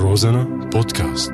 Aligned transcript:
روزانا 0.00 0.44
بودكاست. 0.72 1.32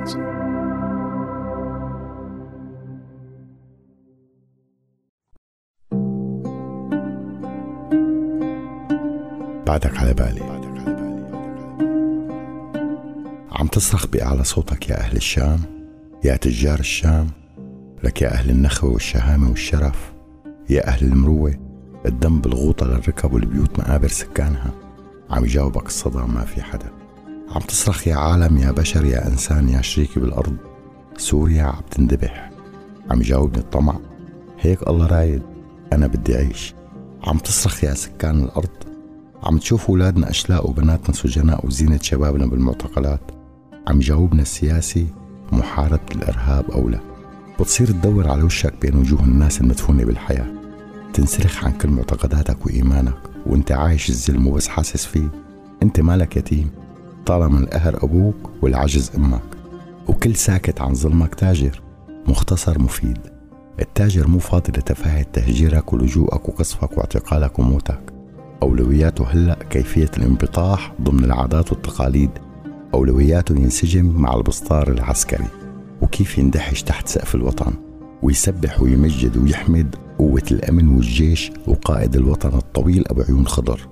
بعدك 9.67 9.97
على 9.97 10.13
بالي. 10.13 10.55
عم 13.51 13.67
تصرخ 13.67 14.07
بأعلى 14.07 14.43
صوتك 14.43 14.89
يا 14.89 14.99
أهل 14.99 15.15
الشام 15.15 15.59
يا 16.23 16.35
تجار 16.35 16.79
الشام 16.79 17.27
لك 18.03 18.21
يا 18.21 18.33
أهل 18.33 18.49
النخوة 18.49 18.91
والشهامة 18.91 19.49
والشرف 19.49 20.13
يا 20.69 20.87
أهل 20.87 21.07
المروة 21.07 21.53
الدم 22.05 22.41
بالغوطة 22.41 22.85
للركب 22.85 23.33
والبيوت 23.33 23.79
مقابر 23.79 24.07
سكانها. 24.07 24.71
عم 25.29 25.45
يجاوبك 25.45 25.85
الصدى 25.85 26.17
ما 26.17 26.45
في 26.45 26.61
حدا. 26.61 27.04
عم 27.49 27.61
تصرخ 27.61 28.07
يا 28.07 28.15
عالم 28.15 28.57
يا 28.57 28.71
بشر 28.71 29.05
يا 29.05 29.27
إنسان 29.27 29.69
يا 29.69 29.81
شريكي 29.81 30.19
بالأرض. 30.19 30.55
سوريا 31.17 31.63
عم 31.63 31.81
تندبح 31.91 32.51
عم 33.11 33.21
يجاوبني 33.21 33.57
الطمع. 33.57 33.95
هيك 34.59 34.87
الله 34.87 35.07
رايد. 35.07 35.41
أنا 35.93 36.07
بدي 36.07 36.35
أعيش. 36.35 36.73
عم 37.23 37.37
تصرخ 37.37 37.83
يا 37.83 37.93
سكان 37.93 38.43
الأرض. 38.43 38.69
عم 39.43 39.57
تشوف 39.57 39.89
أولادنا 39.89 40.29
أشلاء 40.29 40.69
وبناتنا 40.69 41.15
سجناء 41.15 41.65
وزينة 41.65 41.99
شبابنا 42.01 42.45
بالمعتقلات. 42.45 43.21
عم 43.87 43.97
يجاوبنا 43.97 44.41
السياسي 44.41 45.07
محاربة 45.51 45.99
الإرهاب 46.15 46.71
أو 46.71 46.89
لا 46.89 46.99
بتصير 47.59 47.87
تدور 47.87 48.29
على 48.29 48.43
وشك 48.43 48.73
بين 48.81 48.95
وجوه 48.95 49.23
الناس 49.23 49.61
المدفونة 49.61 50.03
بالحياة. 50.03 50.47
تنسلخ 51.13 51.65
عن 51.65 51.71
كل 51.71 51.89
معتقداتك 51.89 52.65
وإيمانك. 52.65 53.17
وإنت 53.45 53.71
عايش 53.71 54.09
الظلم 54.09 54.47
وبس 54.47 54.67
حاسس 54.67 55.05
فيه. 55.05 55.29
إنت 55.83 55.99
مالك 55.99 56.37
يتيم. 56.37 56.71
طالما 57.25 57.59
القهر 57.59 58.03
أبوك 58.03 58.35
والعجز 58.61 59.11
أمك. 59.17 59.41
وكل 60.07 60.35
ساكت 60.35 60.81
عن 60.81 60.93
ظلمك 60.93 61.35
تاجر. 61.35 61.81
مختصر 62.27 62.79
مفيد. 62.79 63.17
التاجر 63.79 64.27
مو 64.27 64.39
فاضي 64.39 64.71
لتفاهة 64.71 65.25
تهجيرك 65.33 65.93
ولجوءك 65.93 66.49
وقصفك 66.49 66.97
واعتقالك 66.97 67.59
وموتك. 67.59 68.13
أولوياته 68.63 69.25
هلأ 69.27 69.57
كيفية 69.69 70.11
الانبطاح 70.17 70.93
ضمن 71.01 71.23
العادات 71.23 71.71
والتقاليد. 71.71 72.29
أولوياته 72.93 73.55
ينسجم 73.55 74.05
مع 74.05 74.35
البسطار 74.35 74.91
العسكري. 74.91 75.47
وكيف 76.01 76.37
يندحش 76.37 76.83
تحت 76.83 77.07
سقف 77.07 77.35
الوطن. 77.35 77.73
ويسبح 78.21 78.81
ويمجد 78.81 79.37
ويحمد 79.37 79.95
قوة 80.19 80.43
الأمن 80.51 80.87
والجيش 80.87 81.51
وقائد 81.67 82.15
الوطن 82.15 82.57
الطويل 82.57 83.07
أبو 83.07 83.21
عيون 83.21 83.47
خضر. 83.47 83.87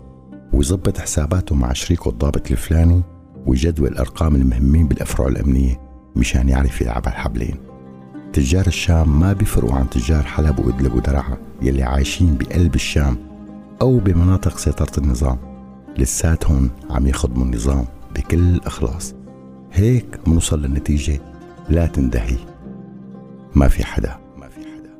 ويظبط 0.53 0.97
حساباته 0.97 1.55
مع 1.55 1.73
شريكه 1.73 2.09
الضابط 2.09 2.51
الفلاني 2.51 3.01
ويجدول 3.45 3.87
الأرقام 3.87 4.35
المهمين 4.35 4.87
بالأفرع 4.87 5.27
الأمنية 5.27 5.79
مشان 6.15 6.49
يعرف 6.49 6.81
يلعب 6.81 7.01
على 7.05 7.15
الحبلين. 7.15 7.55
تجار 8.33 8.67
الشام 8.67 9.19
ما 9.19 9.33
بيفرقوا 9.33 9.75
عن 9.75 9.89
تجار 9.89 10.23
حلب 10.23 10.59
وإدلب 10.59 10.93
ودرعا 10.93 11.37
يلي 11.61 11.83
عايشين 11.83 12.37
بقلب 12.37 12.75
الشام 12.75 13.17
أو 13.81 13.99
بمناطق 13.99 14.57
سيطرة 14.57 14.99
النظام. 15.03 15.37
لساتهم 15.97 16.69
عم 16.89 17.07
يخدموا 17.07 17.45
النظام 17.45 17.85
بكل 18.15 18.59
إخلاص. 18.65 19.13
هيك 19.73 20.19
منوصل 20.27 20.61
للنتيجة 20.61 21.19
لا 21.69 21.87
تندهي. 21.87 22.37
ما 23.55 23.67
في 23.67 23.85
حدا. 23.85 24.17
ما 24.37 24.47
في 24.47 24.59
حدا. 24.59 24.93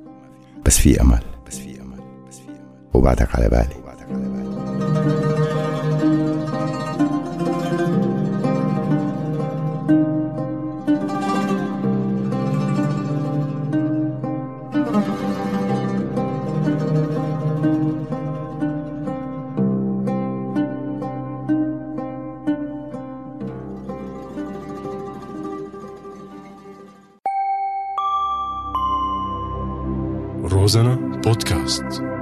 بس 0.66 0.77
في 0.77 1.02
أمل. 1.02 1.19
بس 1.47 1.58
في 1.58 1.81
أمل. 1.81 1.99
بس 2.30 2.39
في 2.39 2.49
أمل. 2.49 2.59
وبعدك 2.94 3.36
على 3.36 3.49
بالي. 3.49 3.83
روزانا 30.43 30.95
بودكاست 30.95 32.12